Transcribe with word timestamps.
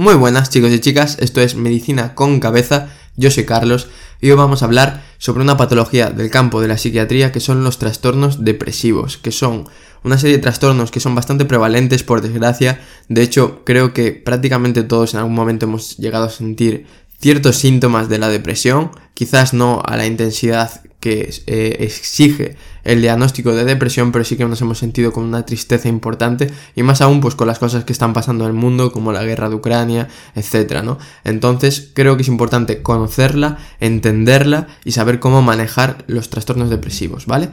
Muy 0.00 0.14
buenas 0.14 0.48
chicos 0.48 0.72
y 0.72 0.80
chicas, 0.80 1.18
esto 1.20 1.42
es 1.42 1.56
Medicina 1.56 2.14
con 2.14 2.40
Cabeza, 2.40 2.88
yo 3.16 3.30
soy 3.30 3.44
Carlos 3.44 3.88
y 4.18 4.30
hoy 4.30 4.36
vamos 4.38 4.62
a 4.62 4.64
hablar 4.64 5.02
sobre 5.18 5.42
una 5.42 5.58
patología 5.58 6.08
del 6.08 6.30
campo 6.30 6.62
de 6.62 6.68
la 6.68 6.78
psiquiatría 6.78 7.32
que 7.32 7.40
son 7.40 7.64
los 7.64 7.76
trastornos 7.76 8.42
depresivos, 8.42 9.18
que 9.18 9.30
son 9.30 9.68
una 10.02 10.16
serie 10.16 10.38
de 10.38 10.42
trastornos 10.42 10.90
que 10.90 11.00
son 11.00 11.14
bastante 11.14 11.44
prevalentes 11.44 12.02
por 12.02 12.22
desgracia, 12.22 12.80
de 13.10 13.20
hecho 13.20 13.62
creo 13.66 13.92
que 13.92 14.12
prácticamente 14.12 14.84
todos 14.84 15.12
en 15.12 15.18
algún 15.18 15.34
momento 15.34 15.66
hemos 15.66 15.98
llegado 15.98 16.24
a 16.24 16.30
sentir 16.30 16.86
ciertos 17.20 17.56
síntomas 17.56 18.08
de 18.08 18.18
la 18.18 18.28
depresión, 18.28 18.90
quizás 19.14 19.52
no 19.52 19.82
a 19.84 19.96
la 19.96 20.06
intensidad 20.06 20.82
que 21.00 21.32
eh, 21.46 21.76
exige 21.80 22.56
el 22.84 23.00
diagnóstico 23.00 23.54
de 23.54 23.64
depresión, 23.64 24.12
pero 24.12 24.24
sí 24.24 24.36
que 24.36 24.44
nos 24.44 24.60
hemos 24.60 24.78
sentido 24.78 25.12
con 25.12 25.24
una 25.24 25.46
tristeza 25.46 25.88
importante 25.88 26.50
y 26.76 26.82
más 26.82 27.00
aún 27.00 27.20
pues 27.20 27.34
con 27.34 27.46
las 27.46 27.58
cosas 27.58 27.84
que 27.84 27.92
están 27.92 28.12
pasando 28.12 28.44
en 28.44 28.50
el 28.50 28.56
mundo 28.56 28.92
como 28.92 29.12
la 29.12 29.24
guerra 29.24 29.48
de 29.48 29.54
Ucrania, 29.54 30.08
etcétera, 30.34 30.82
¿no? 30.82 30.98
Entonces 31.24 31.90
creo 31.94 32.16
que 32.16 32.22
es 32.22 32.28
importante 32.28 32.82
conocerla, 32.82 33.58
entenderla 33.80 34.66
y 34.84 34.92
saber 34.92 35.20
cómo 35.20 35.40
manejar 35.40 36.04
los 36.06 36.28
trastornos 36.28 36.68
depresivos, 36.68 37.26
¿vale? 37.26 37.48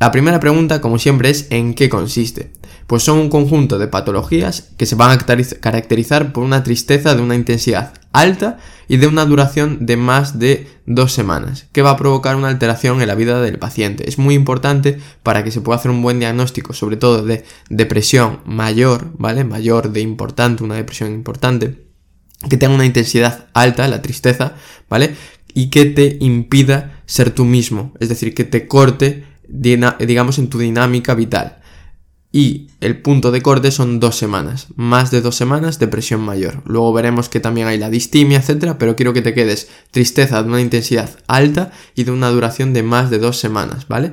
La 0.00 0.10
primera 0.10 0.40
pregunta, 0.40 0.80
como 0.80 0.98
siempre, 0.98 1.30
es 1.30 1.46
¿en 1.50 1.74
qué 1.74 1.88
consiste? 1.88 2.52
Pues 2.86 3.02
son 3.02 3.18
un 3.18 3.28
conjunto 3.28 3.78
de 3.78 3.86
patologías 3.86 4.70
que 4.78 4.86
se 4.86 4.96
van 4.96 5.10
a 5.10 5.18
caracterizar 5.18 6.32
por 6.32 6.42
una 6.42 6.64
tristeza 6.64 7.14
de 7.14 7.22
una 7.22 7.34
intensidad 7.34 7.92
alta 8.12 8.58
y 8.90 8.96
de 8.96 9.06
una 9.06 9.24
duración 9.24 9.86
de 9.86 9.96
más 9.96 10.40
de 10.40 10.66
dos 10.84 11.12
semanas, 11.12 11.68
que 11.70 11.80
va 11.80 11.90
a 11.90 11.96
provocar 11.96 12.34
una 12.34 12.48
alteración 12.48 13.00
en 13.00 13.06
la 13.06 13.14
vida 13.14 13.40
del 13.40 13.56
paciente. 13.56 14.08
Es 14.08 14.18
muy 14.18 14.34
importante 14.34 14.98
para 15.22 15.44
que 15.44 15.52
se 15.52 15.60
pueda 15.60 15.78
hacer 15.78 15.92
un 15.92 16.02
buen 16.02 16.18
diagnóstico, 16.18 16.72
sobre 16.72 16.96
todo 16.96 17.24
de 17.24 17.44
depresión 17.68 18.40
mayor, 18.46 19.12
¿vale? 19.16 19.44
Mayor 19.44 19.92
de 19.92 20.00
importante, 20.00 20.64
una 20.64 20.74
depresión 20.74 21.12
importante, 21.12 21.86
que 22.48 22.56
tenga 22.56 22.74
una 22.74 22.84
intensidad 22.84 23.46
alta, 23.54 23.86
la 23.86 24.02
tristeza, 24.02 24.56
¿vale? 24.88 25.14
Y 25.54 25.70
que 25.70 25.84
te 25.84 26.16
impida 26.18 27.00
ser 27.06 27.30
tú 27.30 27.44
mismo, 27.44 27.94
es 28.00 28.08
decir, 28.08 28.34
que 28.34 28.42
te 28.42 28.66
corte 28.66 29.24
digamos, 29.52 30.38
en 30.38 30.48
tu 30.48 30.58
dinámica 30.58 31.14
vital. 31.14 31.59
Y 32.32 32.68
el 32.80 33.02
punto 33.02 33.32
de 33.32 33.42
corte 33.42 33.72
son 33.72 33.98
dos 33.98 34.16
semanas. 34.16 34.68
Más 34.76 35.10
de 35.10 35.20
dos 35.20 35.34
semanas, 35.34 35.80
depresión 35.80 36.20
mayor. 36.20 36.62
Luego 36.64 36.92
veremos 36.92 37.28
que 37.28 37.40
también 37.40 37.66
hay 37.66 37.76
la 37.76 37.90
distimia, 37.90 38.38
etcétera, 38.38 38.78
pero 38.78 38.94
quiero 38.94 39.12
que 39.12 39.22
te 39.22 39.34
quedes 39.34 39.68
tristeza 39.90 40.42
de 40.42 40.48
una 40.48 40.60
intensidad 40.60 41.10
alta 41.26 41.72
y 41.96 42.04
de 42.04 42.12
una 42.12 42.30
duración 42.30 42.72
de 42.72 42.84
más 42.84 43.10
de 43.10 43.18
dos 43.18 43.38
semanas, 43.38 43.88
¿vale? 43.88 44.12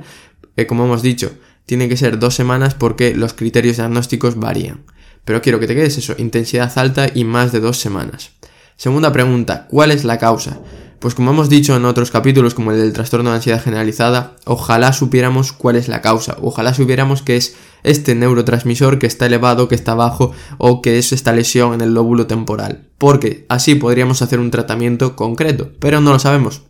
Eh, 0.56 0.66
como 0.66 0.84
hemos 0.84 1.02
dicho, 1.02 1.30
tiene 1.64 1.88
que 1.88 1.96
ser 1.96 2.18
dos 2.18 2.34
semanas 2.34 2.74
porque 2.74 3.14
los 3.14 3.34
criterios 3.34 3.76
diagnósticos 3.76 4.34
varían. 4.34 4.84
Pero 5.24 5.40
quiero 5.40 5.60
que 5.60 5.68
te 5.68 5.76
quedes 5.76 5.98
eso, 5.98 6.14
intensidad 6.18 6.76
alta 6.76 7.06
y 7.14 7.22
más 7.22 7.52
de 7.52 7.60
dos 7.60 7.78
semanas. 7.78 8.32
Segunda 8.76 9.12
pregunta, 9.12 9.66
¿cuál 9.68 9.92
es 9.92 10.04
la 10.04 10.18
causa? 10.18 10.58
Pues 10.98 11.14
como 11.14 11.30
hemos 11.30 11.48
dicho 11.48 11.76
en 11.76 11.84
otros 11.84 12.10
capítulos, 12.10 12.54
como 12.54 12.72
el 12.72 12.78
del 12.78 12.92
trastorno 12.92 13.30
de 13.30 13.36
ansiedad 13.36 13.62
generalizada, 13.62 14.34
ojalá 14.44 14.92
supiéramos 14.92 15.52
cuál 15.52 15.76
es 15.76 15.86
la 15.86 16.02
causa, 16.02 16.36
ojalá 16.42 16.74
supiéramos 16.74 17.22
que 17.22 17.36
es 17.36 17.54
este 17.84 18.16
neurotransmisor 18.16 18.98
que 18.98 19.06
está 19.06 19.26
elevado, 19.26 19.68
que 19.68 19.76
está 19.76 19.94
bajo 19.94 20.32
o 20.58 20.82
que 20.82 20.98
es 20.98 21.12
esta 21.12 21.32
lesión 21.32 21.72
en 21.74 21.82
el 21.82 21.94
lóbulo 21.94 22.26
temporal, 22.26 22.88
porque 22.98 23.46
así 23.48 23.76
podríamos 23.76 24.22
hacer 24.22 24.40
un 24.40 24.50
tratamiento 24.50 25.14
concreto, 25.14 25.70
pero 25.78 26.00
no 26.00 26.10
lo 26.10 26.18
sabemos. 26.18 26.62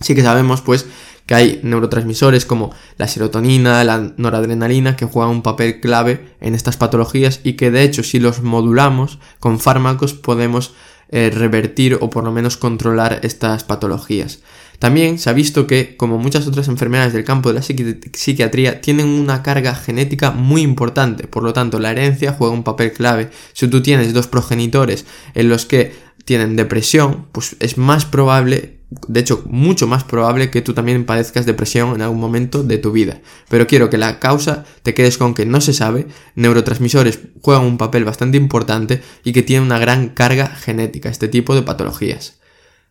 Sí 0.00 0.16
que 0.16 0.22
sabemos 0.22 0.62
pues 0.62 0.86
que 1.26 1.34
hay 1.36 1.60
neurotransmisores 1.62 2.46
como 2.46 2.72
la 2.96 3.06
serotonina, 3.06 3.84
la 3.84 4.14
noradrenalina 4.16 4.96
que 4.96 5.04
juegan 5.04 5.30
un 5.30 5.42
papel 5.42 5.78
clave 5.78 6.34
en 6.40 6.56
estas 6.56 6.76
patologías 6.76 7.40
y 7.44 7.52
que 7.52 7.70
de 7.70 7.84
hecho 7.84 8.02
si 8.02 8.18
los 8.18 8.42
modulamos 8.42 9.20
con 9.38 9.60
fármacos 9.60 10.12
podemos 10.14 10.74
eh, 11.10 11.30
revertir 11.34 11.98
o 12.00 12.10
por 12.10 12.24
lo 12.24 12.32
menos 12.32 12.56
controlar 12.56 13.20
estas 13.22 13.64
patologías. 13.64 14.40
También 14.78 15.18
se 15.18 15.28
ha 15.28 15.34
visto 15.34 15.66
que, 15.66 15.96
como 15.96 16.16
muchas 16.16 16.46
otras 16.46 16.68
enfermedades 16.68 17.12
del 17.12 17.24
campo 17.24 17.52
de 17.52 17.56
la 17.56 17.62
psiquiatría, 17.62 18.80
tienen 18.80 19.06
una 19.06 19.42
carga 19.42 19.74
genética 19.74 20.30
muy 20.30 20.62
importante, 20.62 21.26
por 21.26 21.42
lo 21.42 21.52
tanto 21.52 21.78
la 21.78 21.90
herencia 21.90 22.32
juega 22.32 22.54
un 22.54 22.62
papel 22.62 22.92
clave. 22.92 23.30
Si 23.52 23.68
tú 23.68 23.82
tienes 23.82 24.14
dos 24.14 24.26
progenitores 24.26 25.04
en 25.34 25.50
los 25.50 25.66
que 25.66 25.92
tienen 26.24 26.56
depresión, 26.56 27.26
pues 27.32 27.56
es 27.60 27.76
más 27.76 28.06
probable 28.06 28.79
de 28.90 29.20
hecho, 29.20 29.44
mucho 29.46 29.86
más 29.86 30.02
probable 30.02 30.50
que 30.50 30.62
tú 30.62 30.74
también 30.74 31.04
padezcas 31.04 31.46
depresión 31.46 31.94
en 31.94 32.02
algún 32.02 32.18
momento 32.18 32.64
de 32.64 32.78
tu 32.78 32.90
vida. 32.90 33.20
Pero 33.48 33.68
quiero 33.68 33.88
que 33.88 33.98
la 33.98 34.18
causa 34.18 34.64
te 34.82 34.94
quedes 34.94 35.16
con 35.16 35.34
que 35.34 35.46
no 35.46 35.60
se 35.60 35.72
sabe, 35.72 36.08
neurotransmisores 36.34 37.20
juegan 37.40 37.64
un 37.64 37.78
papel 37.78 38.04
bastante 38.04 38.36
importante 38.36 39.00
y 39.22 39.32
que 39.32 39.42
tienen 39.42 39.66
una 39.66 39.78
gran 39.78 40.08
carga 40.08 40.48
genética 40.48 41.08
este 41.08 41.28
tipo 41.28 41.54
de 41.54 41.62
patologías. 41.62 42.40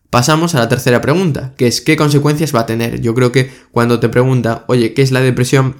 Pasamos 0.08 0.54
a 0.54 0.58
la 0.58 0.68
tercera 0.68 1.00
pregunta, 1.02 1.52
que 1.56 1.66
es 1.66 1.82
¿qué 1.82 1.96
consecuencias 1.96 2.54
va 2.54 2.60
a 2.60 2.66
tener? 2.66 3.00
Yo 3.00 3.14
creo 3.14 3.30
que 3.30 3.50
cuando 3.70 4.00
te 4.00 4.08
pregunta, 4.08 4.64
oye, 4.68 4.94
¿qué 4.94 5.02
es 5.02 5.12
la 5.12 5.20
depresión? 5.20 5.76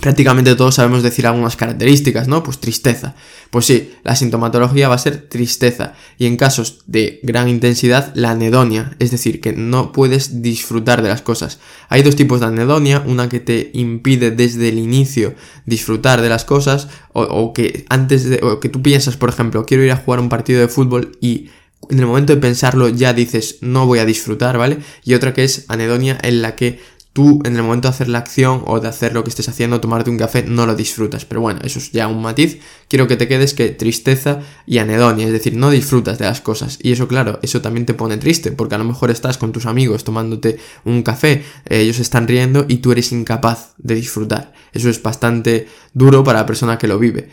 Prácticamente 0.00 0.54
todos 0.56 0.74
sabemos 0.74 1.02
decir 1.02 1.26
algunas 1.26 1.56
características, 1.56 2.26
¿no? 2.26 2.42
Pues 2.42 2.58
tristeza. 2.58 3.14
Pues 3.50 3.66
sí, 3.66 3.92
la 4.02 4.16
sintomatología 4.16 4.88
va 4.88 4.96
a 4.96 4.98
ser 4.98 5.28
tristeza 5.28 5.94
y 6.18 6.26
en 6.26 6.36
casos 6.36 6.82
de 6.86 7.20
gran 7.22 7.48
intensidad 7.48 8.12
la 8.14 8.32
anedonia, 8.32 8.96
es 8.98 9.10
decir, 9.10 9.40
que 9.40 9.52
no 9.52 9.92
puedes 9.92 10.42
disfrutar 10.42 11.02
de 11.02 11.08
las 11.08 11.22
cosas. 11.22 11.60
Hay 11.88 12.02
dos 12.02 12.16
tipos 12.16 12.40
de 12.40 12.46
anedonia, 12.46 13.02
una 13.06 13.28
que 13.28 13.40
te 13.40 13.70
impide 13.74 14.30
desde 14.30 14.68
el 14.68 14.78
inicio 14.78 15.34
disfrutar 15.66 16.20
de 16.20 16.28
las 16.28 16.44
cosas 16.44 16.88
o, 17.12 17.52
que 17.52 17.84
antes 17.88 18.28
de 18.28 18.40
o 18.42 18.58
que 18.58 18.68
tú 18.68 18.82
piensas, 18.82 19.16
por 19.16 19.28
ejemplo, 19.28 19.64
quiero 19.64 19.84
ir 19.84 19.92
a 19.92 19.96
jugar 19.96 20.18
un 20.18 20.28
partido 20.28 20.60
de 20.60 20.68
fútbol 20.68 21.16
y 21.20 21.50
en 21.90 21.98
el 21.98 22.06
momento 22.06 22.34
de 22.34 22.40
pensarlo 22.40 22.88
ya 22.88 23.12
dices 23.12 23.58
no 23.60 23.86
voy 23.86 23.98
a 23.98 24.04
disfrutar, 24.04 24.58
¿vale? 24.58 24.78
Y 25.04 25.14
otra 25.14 25.34
que 25.34 25.44
es 25.44 25.66
anedonia 25.68 26.18
en 26.22 26.42
la 26.42 26.56
que 26.56 26.80
tú 27.14 27.40
en 27.44 27.56
el 27.56 27.62
momento 27.62 27.88
de 27.88 27.94
hacer 27.94 28.08
la 28.08 28.18
acción 28.18 28.62
o 28.66 28.80
de 28.80 28.88
hacer 28.88 29.14
lo 29.14 29.22
que 29.22 29.30
estés 29.30 29.48
haciendo, 29.48 29.80
tomarte 29.80 30.10
un 30.10 30.18
café, 30.18 30.42
no 30.42 30.66
lo 30.66 30.74
disfrutas. 30.74 31.24
Pero 31.24 31.40
bueno, 31.40 31.60
eso 31.62 31.78
es 31.78 31.92
ya 31.92 32.08
un 32.08 32.20
matiz. 32.20 32.58
Quiero 32.88 33.06
que 33.06 33.16
te 33.16 33.28
quedes 33.28 33.54
que 33.54 33.70
tristeza 33.70 34.40
y 34.66 34.78
anedonia, 34.78 35.24
es 35.24 35.32
decir, 35.32 35.56
no 35.56 35.70
disfrutas 35.70 36.18
de 36.18 36.24
las 36.24 36.40
cosas. 36.40 36.76
Y 36.82 36.90
eso, 36.92 37.06
claro, 37.06 37.38
eso 37.40 37.62
también 37.62 37.86
te 37.86 37.94
pone 37.94 38.16
triste, 38.16 38.50
porque 38.50 38.74
a 38.74 38.78
lo 38.78 38.84
mejor 38.84 39.12
estás 39.12 39.38
con 39.38 39.52
tus 39.52 39.64
amigos 39.64 40.02
tomándote 40.02 40.58
un 40.84 41.04
café, 41.04 41.44
ellos 41.70 42.00
están 42.00 42.26
riendo 42.26 42.66
y 42.68 42.78
tú 42.78 42.90
eres 42.90 43.12
incapaz 43.12 43.74
de 43.78 43.94
disfrutar. 43.94 44.52
Eso 44.72 44.90
es 44.90 45.00
bastante 45.00 45.68
duro 45.92 46.24
para 46.24 46.40
la 46.40 46.46
persona 46.46 46.78
que 46.78 46.88
lo 46.88 46.98
vive. 46.98 47.30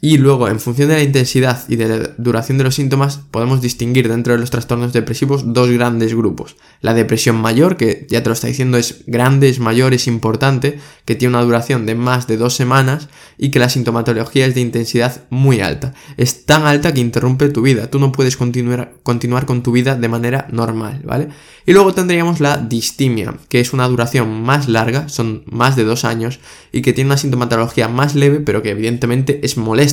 Y 0.00 0.18
luego, 0.18 0.48
en 0.48 0.60
función 0.60 0.88
de 0.88 0.94
la 0.94 1.02
intensidad 1.02 1.64
y 1.68 1.74
de 1.74 1.88
la 1.88 2.10
duración 2.18 2.56
de 2.56 2.64
los 2.64 2.76
síntomas, 2.76 3.20
podemos 3.32 3.60
distinguir 3.60 4.08
dentro 4.08 4.32
de 4.32 4.38
los 4.38 4.50
trastornos 4.50 4.92
depresivos 4.92 5.52
dos 5.52 5.70
grandes 5.70 6.14
grupos. 6.14 6.54
La 6.80 6.94
depresión 6.94 7.36
mayor, 7.40 7.76
que 7.76 8.06
ya 8.08 8.22
te 8.22 8.28
lo 8.28 8.34
está 8.34 8.46
diciendo, 8.46 8.78
es 8.78 9.02
grande, 9.08 9.48
es 9.48 9.58
mayor, 9.58 9.94
es 9.94 10.06
importante, 10.06 10.78
que 11.04 11.16
tiene 11.16 11.34
una 11.34 11.44
duración 11.44 11.84
de 11.84 11.96
más 11.96 12.28
de 12.28 12.36
dos 12.36 12.54
semanas 12.54 13.08
y 13.38 13.50
que 13.50 13.58
la 13.58 13.68
sintomatología 13.68 14.46
es 14.46 14.54
de 14.54 14.60
intensidad 14.60 15.24
muy 15.30 15.60
alta. 15.60 15.94
Es 16.16 16.46
tan 16.46 16.64
alta 16.64 16.94
que 16.94 17.00
interrumpe 17.00 17.48
tu 17.48 17.62
vida. 17.62 17.90
Tú 17.90 17.98
no 17.98 18.12
puedes 18.12 18.36
continuar, 18.36 18.94
continuar 19.02 19.46
con 19.46 19.64
tu 19.64 19.72
vida 19.72 19.96
de 19.96 20.08
manera 20.08 20.46
normal, 20.52 21.02
¿vale? 21.04 21.28
Y 21.66 21.72
luego 21.72 21.92
tendríamos 21.92 22.38
la 22.38 22.56
distimia, 22.56 23.34
que 23.48 23.60
es 23.60 23.72
una 23.72 23.88
duración 23.88 24.42
más 24.42 24.68
larga, 24.68 25.08
son 25.08 25.42
más 25.50 25.74
de 25.74 25.84
dos 25.84 26.04
años, 26.04 26.38
y 26.72 26.82
que 26.82 26.92
tiene 26.92 27.08
una 27.08 27.18
sintomatología 27.18 27.88
más 27.88 28.14
leve, 28.14 28.40
pero 28.40 28.62
que 28.62 28.70
evidentemente 28.70 29.40
es 29.42 29.56
molesta 29.56 29.87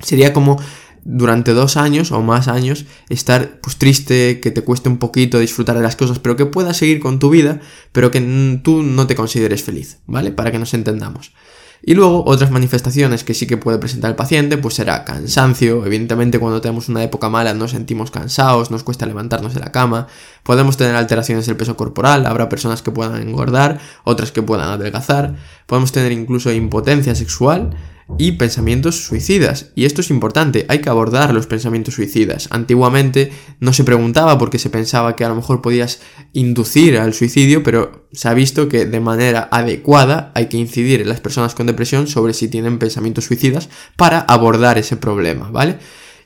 Sería 0.00 0.32
como 0.32 0.58
durante 1.04 1.54
dos 1.54 1.76
años 1.76 2.12
o 2.12 2.20
más 2.22 2.48
años 2.48 2.84
estar 3.08 3.60
pues 3.60 3.76
triste, 3.76 4.40
que 4.40 4.50
te 4.50 4.62
cueste 4.62 4.88
un 4.88 4.98
poquito 4.98 5.38
disfrutar 5.38 5.76
de 5.76 5.82
las 5.82 5.96
cosas, 5.96 6.18
pero 6.18 6.36
que 6.36 6.46
puedas 6.46 6.76
seguir 6.76 7.00
con 7.00 7.18
tu 7.18 7.30
vida, 7.30 7.60
pero 7.92 8.10
que 8.10 8.20
tú 8.62 8.82
no 8.82 9.06
te 9.06 9.14
consideres 9.14 9.62
feliz, 9.62 9.98
¿vale? 10.06 10.32
Para 10.32 10.52
que 10.52 10.58
nos 10.58 10.74
entendamos. 10.74 11.32
Y 11.80 11.94
luego 11.94 12.24
otras 12.26 12.50
manifestaciones 12.50 13.22
que 13.22 13.34
sí 13.34 13.46
que 13.46 13.56
puede 13.56 13.78
presentar 13.78 14.10
el 14.10 14.16
paciente, 14.16 14.58
pues 14.58 14.74
será 14.74 15.04
cansancio, 15.04 15.86
evidentemente 15.86 16.40
cuando 16.40 16.60
tenemos 16.60 16.88
una 16.88 17.04
época 17.04 17.28
mala 17.28 17.54
nos 17.54 17.70
sentimos 17.70 18.10
cansados, 18.10 18.70
nos 18.70 18.82
cuesta 18.82 19.06
levantarnos 19.06 19.54
de 19.54 19.60
la 19.60 19.70
cama, 19.70 20.08
podemos 20.42 20.76
tener 20.76 20.96
alteraciones 20.96 21.46
del 21.46 21.56
peso 21.56 21.76
corporal, 21.76 22.26
habrá 22.26 22.48
personas 22.48 22.82
que 22.82 22.90
puedan 22.90 23.22
engordar, 23.22 23.78
otras 24.02 24.32
que 24.32 24.42
puedan 24.42 24.68
adelgazar, 24.68 25.36
podemos 25.66 25.92
tener 25.92 26.10
incluso 26.10 26.52
impotencia 26.52 27.14
sexual, 27.14 27.70
y 28.16 28.32
pensamientos 28.32 29.04
suicidas. 29.04 29.70
Y 29.74 29.84
esto 29.84 30.00
es 30.00 30.10
importante, 30.10 30.64
hay 30.68 30.80
que 30.80 30.88
abordar 30.88 31.34
los 31.34 31.46
pensamientos 31.46 31.94
suicidas. 31.94 32.48
Antiguamente 32.50 33.30
no 33.60 33.72
se 33.72 33.84
preguntaba 33.84 34.38
porque 34.38 34.58
se 34.58 34.70
pensaba 34.70 35.14
que 35.16 35.24
a 35.24 35.28
lo 35.28 35.34
mejor 35.34 35.60
podías 35.60 36.00
inducir 36.32 36.98
al 36.98 37.12
suicidio, 37.12 37.62
pero 37.62 38.08
se 38.12 38.28
ha 38.28 38.34
visto 38.34 38.68
que 38.68 38.86
de 38.86 39.00
manera 39.00 39.48
adecuada 39.50 40.32
hay 40.34 40.46
que 40.46 40.56
incidir 40.56 41.02
en 41.02 41.08
las 41.08 41.20
personas 41.20 41.54
con 41.54 41.66
depresión 41.66 42.06
sobre 42.06 42.32
si 42.32 42.48
tienen 42.48 42.78
pensamientos 42.78 43.26
suicidas 43.26 43.68
para 43.96 44.20
abordar 44.20 44.78
ese 44.78 44.96
problema, 44.96 45.50
¿vale? 45.50 45.78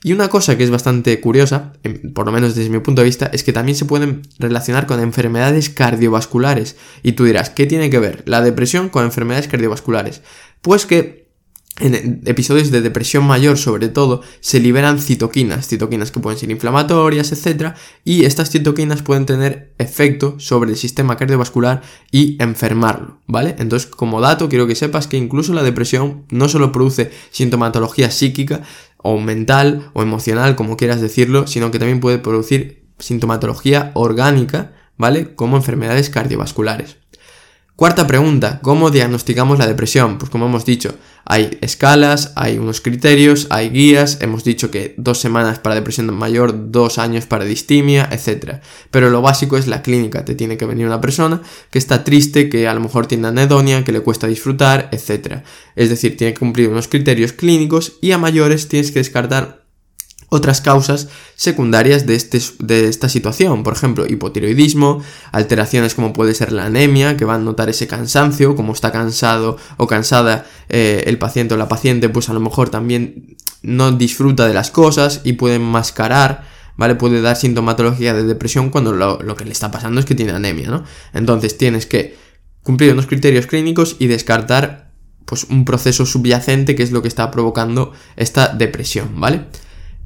Y 0.05 0.13
una 0.13 0.29
cosa 0.29 0.59
que 0.59 0.65
es 0.65 0.71
bastante 0.71 1.21
curiosa, 1.21 1.75
por 2.13 2.27
lo 2.27 2.33
menos 2.33 2.57
desde 2.57 2.71
mi 2.71 2.81
punto 2.81 3.03
de 3.03 3.07
vista, 3.07 3.31
es 3.33 3.45
que 3.45 3.53
también 3.53 3.77
se 3.77 3.85
pueden 3.85 4.23
relacionar 4.39 4.87
con 4.87 4.99
enfermedades 4.99 5.71
cardiovasculares. 5.71 6.77
Y 7.05 7.13
tú 7.13 7.25
dirás, 7.25 7.51
¿qué 7.51 7.67
tiene 7.67 7.89
que 7.89 8.01
ver 8.01 8.25
la 8.27 8.43
depresión 8.43 8.89
con 8.89 9.05
enfermedades 9.05 9.47
cardiovasculares? 9.47 10.23
Pues 10.61 10.87
que 10.87 11.22
en 11.83 12.23
episodios 12.25 12.71
de 12.71 12.81
depresión 12.81 13.25
mayor 13.25 13.59
sobre 13.59 13.89
todo 13.89 14.23
se 14.41 14.61
liberan 14.61 15.01
citoquinas, 15.01 15.67
citoquinas 15.67 16.11
que 16.11 16.21
pueden 16.21 16.39
ser 16.39 16.51
inflamatorias, 16.51 17.33
etc. 17.33 17.75
Y 18.05 18.25
estas 18.25 18.51
citoquinas 18.51 19.03
pueden 19.03 19.27
tener 19.27 19.75
efecto 19.79 20.37
sobre 20.39 20.71
el 20.71 20.77
sistema 20.77 21.17
cardiovascular 21.17 21.83
y 22.11 22.41
enfermarlo, 22.43 23.19
¿vale? 23.27 23.57
Entonces 23.59 23.89
como 23.89 24.21
dato 24.21 24.49
quiero 24.49 24.67
que 24.67 24.75
sepas 24.75 25.07
que 25.07 25.17
incluso 25.17 25.53
la 25.53 25.63
depresión 25.63 26.25
no 26.31 26.49
solo 26.49 26.73
produce 26.73 27.11
sintomatología 27.31 28.11
psíquica 28.11 28.63
o 28.99 29.19
mental 29.19 29.91
o 29.93 30.03
emocional, 30.03 30.55
como 30.57 30.77
quieras 30.77 31.01
decirlo, 31.01 31.47
sino 31.47 31.71
que 31.71 31.79
también 31.79 32.01
puede 32.01 32.19
producir 32.19 32.85
sintomatología 32.99 33.91
orgánica, 33.95 34.73
¿vale? 34.97 35.35
Como 35.35 35.57
enfermedades 35.57 36.09
cardiovasculares. 36.09 37.02
Cuarta 37.75 38.07
pregunta, 38.07 38.61
¿cómo 38.63 38.91
diagnosticamos 38.91 39.59
la 39.59 39.67
depresión? 39.67 40.19
Pues 40.19 40.31
como 40.31 40.45
hemos 40.45 40.67
dicho, 40.67 40.95
hay 41.25 41.57
escalas, 41.63 42.33
hay 42.37 42.59
unos 42.59 42.83
criterios, 42.83 43.47
hay 43.49 43.71
guías, 43.71 44.19
hemos 44.21 44.45
dicho 44.45 44.71
que 44.71 44.95
dos 44.99 45.19
semanas 45.19 45.59
para 45.59 45.75
depresión 45.75 46.13
mayor, 46.13 46.71
dos 46.71 46.99
años 46.99 47.25
para 47.25 47.47
distimia, 47.47 48.07
etc. 48.13 48.61
Pero 48.91 49.09
lo 49.09 49.23
básico 49.23 49.57
es 49.57 49.69
la 49.69 49.81
clínica, 49.81 50.25
te 50.25 50.35
tiene 50.35 50.59
que 50.59 50.67
venir 50.67 50.87
una 50.87 51.01
persona 51.01 51.41
que 51.71 51.79
está 51.79 52.05
triste, 52.05 52.51
que 52.51 52.69
a 52.69 52.75
lo 52.75 52.81
mejor 52.81 53.07
tiene 53.07 53.29
anedonia, 53.29 53.85
que 53.85 53.93
le 53.93 54.01
cuesta 54.01 54.27
disfrutar, 54.27 54.91
etc. 54.93 55.43
Es 55.75 55.89
decir, 55.89 56.19
tiene 56.19 56.35
que 56.35 56.41
cumplir 56.41 56.69
unos 56.69 56.89
criterios 56.89 57.33
clínicos 57.33 57.95
y 58.03 58.13
a 58.13 58.19
mayores 58.19 58.69
tienes 58.69 58.93
que 58.93 58.99
descartar 58.99 59.62
otras 60.33 60.63
causas 60.63 61.09
secundarias 61.37 62.07
de, 62.07 62.15
este, 62.15 62.41
de, 62.61 62.89
esta 62.89 63.11
situación, 63.11 63.63
por 63.63 63.75
ejemplo, 63.75 64.07
hipotiroidismo, 64.07 65.03
alteraciones 65.31 65.95
como 65.95 66.15
puede 66.15 66.35
ser 66.35 66.53
la 66.53 66.65
anemia, 66.65 67.19
que 67.19 67.27
va 67.27 67.35
a 67.35 67.39
notar 67.39 67.69
ese 67.69 67.87
cansancio, 67.87 68.57
como 68.57 68.73
está 68.73 68.91
cansado 68.93 69.59
o 69.77 69.87
cansada 69.87 70.47
eh, 70.71 71.05
el 71.07 71.19
paciente 71.19 71.53
o 71.53 71.59
la 71.59 71.69
paciente, 71.69 72.09
pues 72.09 72.31
a 72.31 72.33
lo 72.33 72.41
mejor 72.41 72.71
también 72.71 73.37
no 73.61 73.93
disfruta 73.93 74.49
de 74.49 74.55
las 74.55 74.71
cosas 74.71 75.21
y 75.23 75.35
puede 75.35 75.59
mascarar, 75.59 76.49
¿vale? 76.79 76.95
Puede 76.95 77.21
dar 77.21 77.37
sintomatología 77.37 78.15
de 78.15 78.25
depresión 78.25 78.71
cuando 78.71 78.93
lo, 78.93 79.21
lo 79.21 79.37
que 79.37 79.45
le 79.45 79.53
está 79.53 79.71
pasando 79.71 80.01
es 80.01 80.07
que 80.07 80.15
tiene 80.15 80.33
anemia, 80.33 80.71
¿no? 80.71 80.83
Entonces 81.13 81.59
tienes 81.59 81.85
que 81.85 82.17
cumplir 82.63 82.95
unos 82.95 83.07
criterios 83.07 83.47
clínicos 83.47 83.97
y 83.99 84.07
descartar 84.07 84.93
pues 85.27 85.45
un 85.45 85.67
proceso 85.67 86.07
subyacente 86.07 86.75
que 86.75 86.83
es 86.83 86.91
lo 86.91 87.03
que 87.03 87.09
está 87.09 87.31
provocando 87.31 87.93
esta 88.17 88.49
depresión, 88.49 89.21
¿vale? 89.21 89.45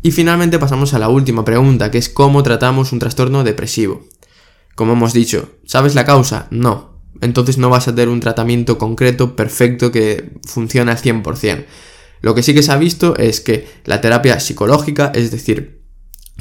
Y 0.07 0.13
finalmente 0.13 0.61
pasamos 0.61 0.95
a 0.95 1.01
la 1.01 1.09
última 1.09 1.45
pregunta, 1.45 1.91
que 1.91 1.99
es 1.99 2.09
cómo 2.09 2.45
tratamos 2.45 2.93
un 2.93 3.01
trastorno 3.01 3.43
depresivo. 3.43 4.07
Como 4.77 4.93
hemos 4.93 5.13
dicho, 5.13 5.51
¿sabes 5.65 5.97
la 5.97 6.05
causa? 6.05 6.47
No. 6.53 7.01
Entonces 7.21 7.59
no 7.59 7.71
vas 7.71 7.89
a 7.89 7.93
tener 7.93 8.09
un 8.09 8.21
tratamiento 8.21 8.79
concreto, 8.79 9.35
perfecto, 9.35 9.91
que 9.91 10.39
funcione 10.47 10.93
al 10.93 10.99
100%. 10.99 11.65
Lo 12.21 12.37
que 12.37 12.45
sí 12.45 12.55
que 12.55 12.63
se 12.63 12.71
ha 12.71 12.77
visto 12.77 13.17
es 13.17 13.41
que 13.41 13.67
la 13.85 14.01
terapia 14.01 14.39
psicológica, 14.39 15.11
es 15.13 15.33
decir, 15.33 15.76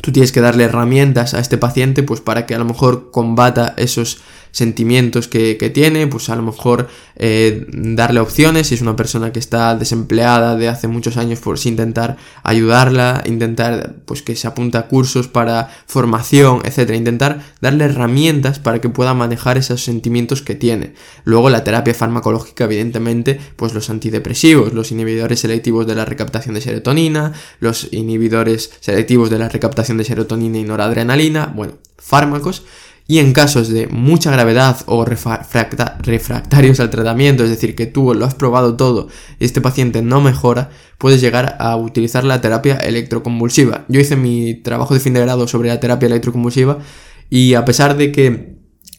tú 0.02 0.12
tienes 0.12 0.32
que 0.32 0.42
darle 0.42 0.66
herramientas 0.66 1.34
a 1.34 1.40
este 1.40 1.58
paciente 1.58 2.04
pues 2.04 2.22
para 2.22 2.46
que 2.46 2.56
a 2.56 2.60
lo 2.60 2.66
mejor 2.66 3.12
combata 3.12 3.74
esos 3.78 4.20
sentimientos 4.56 5.28
que, 5.28 5.56
tiene, 5.74 6.08
pues 6.08 6.30
a 6.30 6.36
lo 6.38 6.42
mejor 6.42 6.88
eh, 7.18 7.68
darle 7.74 8.22
opciones, 8.22 8.68
si 8.68 8.76
es 8.76 8.82
una 8.82 8.96
persona 8.96 9.34
que 9.34 9.40
está 9.40 9.76
desempleada 9.76 10.56
de 10.56 10.70
hace 10.70 10.88
muchos 10.88 11.18
años, 11.18 11.40
pues 11.44 11.66
intentar 11.66 12.16
ayudarla, 12.42 13.22
intentar 13.26 13.96
pues 14.06 14.22
que 14.22 14.38
se 14.38 14.48
apunta 14.48 14.80
a 14.80 14.88
cursos 14.88 15.28
para 15.28 15.70
formación, 15.88 16.62
etcétera, 16.64 16.98
intentar 16.98 17.42
darle 17.60 17.84
herramientas 17.84 18.60
para 18.60 18.80
que 18.80 18.88
pueda 18.88 19.14
manejar 19.14 19.58
esos 19.58 19.84
sentimientos 19.84 20.42
que 20.42 20.56
tiene. 20.56 20.94
Luego 21.26 21.50
la 21.50 21.66
terapia 21.66 21.94
farmacológica, 21.94 22.64
evidentemente, 22.64 23.38
pues 23.58 23.74
los 23.74 23.90
antidepresivos, 23.90 24.72
los 24.72 24.90
inhibidores 24.90 25.42
selectivos 25.42 25.86
de 25.86 25.96
la 25.96 26.06
recaptación 26.06 26.56
de 26.56 26.62
serotonina, 26.62 27.34
los 27.60 27.90
inhibidores 27.92 28.72
selectivos 28.80 29.30
de 29.30 29.40
la 29.40 29.50
recaptación 29.50 29.85
de 29.94 30.04
serotonina 30.04 30.58
y 30.58 30.64
noradrenalina, 30.64 31.52
bueno, 31.56 31.74
fármacos 31.98 32.64
y 33.08 33.20
en 33.20 33.34
casos 33.34 33.70
de 33.70 33.88
mucha 33.88 34.32
gravedad 34.32 34.78
o 34.88 35.06
refractarios 35.06 36.80
al 36.80 36.90
tratamiento, 36.90 37.44
es 37.44 37.52
decir, 37.52 37.76
que 37.76 37.86
tú 37.86 38.14
lo 38.16 38.26
has 38.26 38.34
probado 38.34 38.76
todo 38.76 39.08
y 39.40 39.46
este 39.46 39.62
paciente 39.62 40.02
no 40.02 40.22
mejora, 40.22 40.72
puedes 40.98 41.22
llegar 41.22 41.56
a 41.60 41.76
utilizar 41.76 42.24
la 42.24 42.42
terapia 42.42 42.78
electroconvulsiva. 42.78 43.86
Yo 43.90 44.00
hice 44.00 44.16
mi 44.16 44.56
trabajo 44.56 44.96
de 44.96 45.00
fin 45.00 45.14
de 45.14 45.22
grado 45.22 45.48
sobre 45.48 45.70
la 45.70 45.80
terapia 45.80 46.08
electroconvulsiva 46.08 46.80
y 47.30 47.54
a 47.54 47.64
pesar 47.64 47.96
de 47.96 48.12
que 48.12 48.56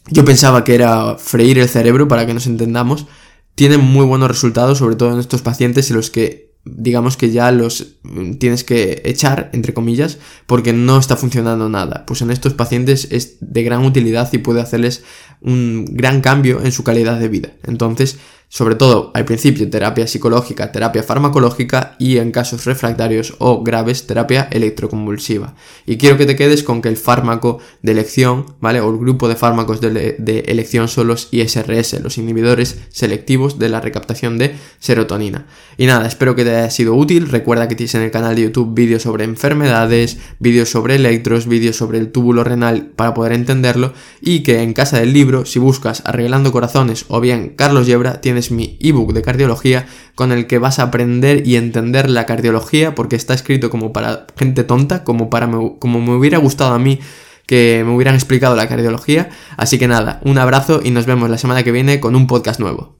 yo 0.09 0.23
pensaba 0.23 0.63
que 0.63 0.75
era 0.75 1.15
freír 1.17 1.59
el 1.59 1.67
cerebro 1.67 2.07
para 2.07 2.25
que 2.25 2.33
nos 2.33 2.47
entendamos, 2.47 3.07
tiene 3.55 3.77
muy 3.77 4.05
buenos 4.05 4.29
resultados, 4.29 4.77
sobre 4.77 4.95
todo 4.95 5.11
en 5.13 5.19
estos 5.19 5.41
pacientes 5.41 5.89
en 5.89 5.97
los 5.97 6.09
que 6.09 6.46
digamos 6.75 7.17
que 7.17 7.31
ya 7.31 7.51
los 7.51 7.97
tienes 8.39 8.63
que 8.63 9.01
echar, 9.05 9.49
entre 9.53 9.73
comillas, 9.73 10.17
porque 10.45 10.73
no 10.73 10.97
está 10.97 11.15
funcionando 11.15 11.69
nada. 11.69 12.05
Pues 12.05 12.21
en 12.21 12.31
estos 12.31 12.53
pacientes 12.53 13.07
es 13.11 13.37
de 13.39 13.63
gran 13.63 13.85
utilidad 13.85 14.31
y 14.33 14.37
puede 14.39 14.61
hacerles 14.61 15.03
un 15.41 15.85
gran 15.85 16.21
cambio 16.21 16.61
en 16.63 16.71
su 16.71 16.83
calidad 16.83 17.19
de 17.19 17.29
vida. 17.29 17.51
Entonces, 17.63 18.17
sobre 18.49 18.75
todo 18.75 19.11
al 19.13 19.25
principio 19.25 19.69
terapia 19.69 20.07
psicológica, 20.07 20.71
terapia 20.71 21.03
farmacológica 21.03 21.95
y 21.99 22.17
en 22.17 22.31
casos 22.31 22.65
refractarios 22.65 23.35
o 23.39 23.61
graves 23.61 24.07
terapia 24.07 24.47
electroconvulsiva. 24.51 25.55
Y 25.85 25.97
quiero 25.97 26.17
que 26.17 26.25
te 26.25 26.37
quedes 26.37 26.63
con 26.63 26.81
que 26.81 26.87
el 26.87 26.95
fármaco 26.95 27.59
de 27.81 27.91
elección, 27.91 28.45
¿vale? 28.61 28.79
O 28.79 28.89
el 28.89 28.97
grupo 28.97 29.27
de 29.27 29.35
fármacos 29.35 29.81
de, 29.81 30.15
de 30.17 30.39
elección 30.47 30.87
son 30.87 31.07
los 31.07 31.27
ISRS, 31.31 32.01
los 32.01 32.17
inhibidores 32.17 32.79
selectivos 32.89 33.59
de 33.59 33.69
la 33.69 33.81
recaptación 33.81 34.37
de 34.37 34.55
serotonina. 34.79 35.47
Y 35.77 35.85
nada, 35.85 36.07
espero 36.07 36.35
que 36.35 36.45
te 36.45 36.55
haya 36.55 36.69
sido 36.69 36.95
útil. 36.95 37.27
Recuerda 37.27 37.67
que 37.67 37.75
tienes 37.75 37.95
en 37.95 38.03
el 38.03 38.11
canal 38.11 38.35
de 38.35 38.43
YouTube 38.43 38.73
vídeos 38.73 39.03
sobre 39.03 39.25
enfermedades, 39.25 40.19
vídeos 40.39 40.69
sobre 40.69 40.95
electros, 40.95 41.47
vídeos 41.47 41.75
sobre 41.75 41.99
el 41.99 42.11
túbulo 42.11 42.45
renal 42.45 42.91
para 42.95 43.13
poder 43.13 43.33
entenderlo 43.33 43.93
y 44.21 44.43
que 44.43 44.61
en 44.61 44.73
casa 44.73 44.99
del 44.99 45.11
libro, 45.11 45.45
si 45.45 45.59
buscas 45.59 46.01
Arreglando 46.05 46.51
Corazones 46.51 47.05
o 47.09 47.19
bien 47.19 47.53
Carlos 47.55 47.87
Yebra, 47.87 48.21
tienes 48.21 48.36
es 48.37 48.51
mi 48.51 48.77
ebook 48.79 49.13
de 49.13 49.21
cardiología 49.21 49.87
con 50.15 50.31
el 50.31 50.47
que 50.47 50.59
vas 50.59 50.79
a 50.79 50.83
aprender 50.83 51.45
y 51.45 51.55
entender 51.55 52.09
la 52.09 52.25
cardiología 52.25 52.95
porque 52.95 53.15
está 53.15 53.33
escrito 53.33 53.69
como 53.69 53.93
para 53.93 54.27
gente 54.37 54.63
tonta, 54.63 55.03
como 55.03 55.29
para 55.29 55.49
como 55.79 56.01
me 56.01 56.15
hubiera 56.15 56.37
gustado 56.37 56.73
a 56.73 56.79
mí 56.79 56.99
que 57.45 57.83
me 57.85 57.93
hubieran 57.95 58.15
explicado 58.15 58.55
la 58.55 58.67
cardiología. 58.67 59.29
Así 59.55 59.79
que 59.79 59.87
nada, 59.87 60.19
un 60.23 60.37
abrazo 60.37 60.81
y 60.83 60.91
nos 60.91 61.05
vemos 61.05 61.29
la 61.29 61.37
semana 61.37 61.63
que 61.63 61.71
viene 61.71 61.99
con 61.99 62.15
un 62.15 62.27
podcast 62.27 62.59
nuevo. 62.59 62.96